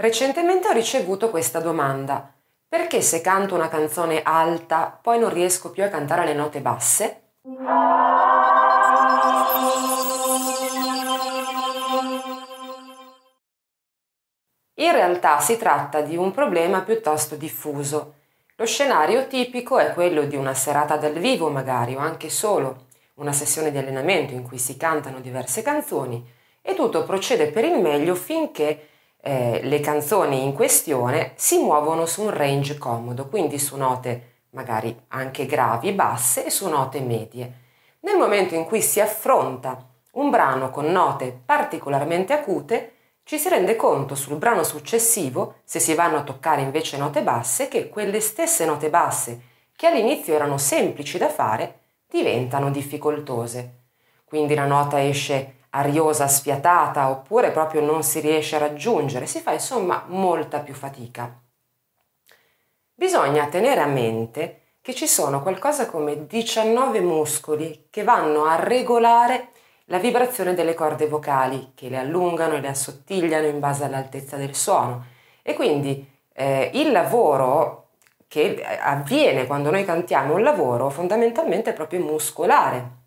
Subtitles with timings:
[0.00, 2.32] Recentemente ho ricevuto questa domanda.
[2.66, 7.20] Perché se canto una canzone alta poi non riesco più a cantare le note basse?
[14.76, 18.14] In realtà si tratta di un problema piuttosto diffuso.
[18.56, 22.86] Lo scenario tipico è quello di una serata dal vivo magari o anche solo
[23.16, 26.26] una sessione di allenamento in cui si cantano diverse canzoni
[26.62, 28.89] e tutto procede per il meglio finché
[29.22, 34.94] eh, le canzoni in questione si muovono su un range comodo, quindi su note magari
[35.08, 37.52] anche gravi, basse e su note medie.
[38.00, 43.76] Nel momento in cui si affronta un brano con note particolarmente acute, ci si rende
[43.76, 48.64] conto sul brano successivo, se si vanno a toccare invece note basse, che quelle stesse
[48.64, 49.42] note basse
[49.76, 53.78] che all'inizio erano semplici da fare, diventano difficoltose.
[54.24, 59.52] Quindi la nota esce ariosa, sfiatata oppure proprio non si riesce a raggiungere, si fa
[59.52, 61.40] insomma molta più fatica.
[62.94, 69.48] Bisogna tenere a mente che ci sono qualcosa come 19 muscoli che vanno a regolare
[69.86, 74.54] la vibrazione delle corde vocali, che le allungano e le assottigliano in base all'altezza del
[74.54, 75.04] suono.
[75.42, 77.88] E quindi eh, il lavoro
[78.28, 82.98] che avviene quando noi cantiamo un lavoro fondamentalmente proprio muscolare,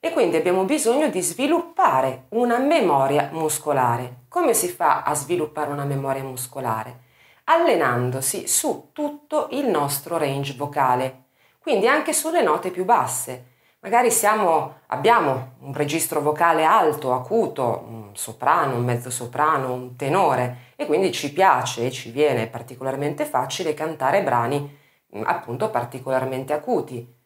[0.00, 4.24] e quindi abbiamo bisogno di sviluppare una memoria muscolare.
[4.28, 7.06] Come si fa a sviluppare una memoria muscolare?
[7.44, 11.24] Allenandosi su tutto il nostro range vocale,
[11.58, 13.46] quindi anche sulle note più basse.
[13.80, 20.72] Magari siamo, abbiamo un registro vocale alto, acuto, un soprano, un mezzo soprano, un tenore
[20.76, 24.76] e quindi ci piace e ci viene particolarmente facile cantare brani
[25.24, 27.16] appunto particolarmente acuti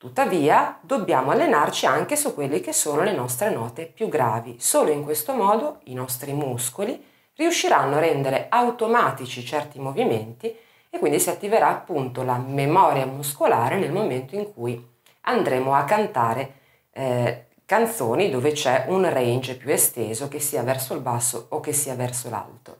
[0.00, 4.56] Tuttavia, dobbiamo allenarci anche su quelle che sono le nostre note più gravi.
[4.58, 10.56] Solo in questo modo i nostri muscoli riusciranno a rendere automatici certi movimenti
[10.88, 14.82] e quindi si attiverà appunto la memoria muscolare nel momento in cui
[15.24, 16.52] andremo a cantare
[16.92, 21.74] eh, canzoni dove c'è un range più esteso che sia verso il basso o che
[21.74, 22.78] sia verso l'alto.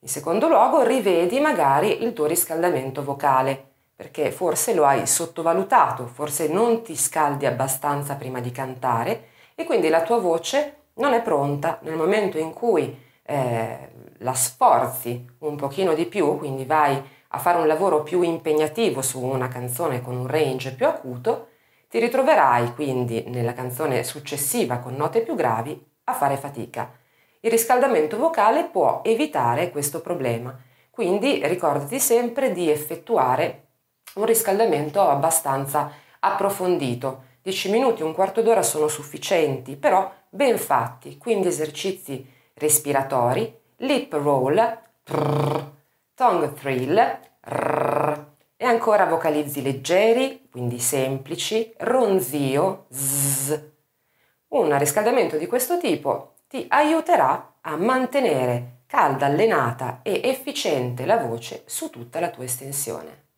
[0.00, 3.70] In secondo luogo, rivedi magari il tuo riscaldamento vocale
[4.02, 9.88] perché forse lo hai sottovalutato, forse non ti scaldi abbastanza prima di cantare e quindi
[9.88, 15.94] la tua voce non è pronta nel momento in cui eh, la sforzi un pochino
[15.94, 20.26] di più, quindi vai a fare un lavoro più impegnativo su una canzone con un
[20.26, 21.50] range più acuto,
[21.88, 26.90] ti ritroverai quindi nella canzone successiva con note più gravi a fare fatica.
[27.38, 30.58] Il riscaldamento vocale può evitare questo problema,
[30.90, 33.68] quindi ricordati sempre di effettuare
[34.14, 35.90] un riscaldamento abbastanza
[36.20, 37.30] approfondito.
[37.42, 42.24] 10 minuti, un quarto d'ora sono sufficienti, però ben fatti, quindi esercizi
[42.54, 45.70] respiratori, lip roll, prrr,
[46.14, 48.24] tongue thrill, rrr,
[48.56, 53.60] e ancora vocalizzi leggeri, quindi semplici, ronzio, zzz.
[54.48, 61.64] Un riscaldamento di questo tipo ti aiuterà a mantenere calda, allenata e efficiente la voce
[61.66, 63.30] su tutta la tua estensione.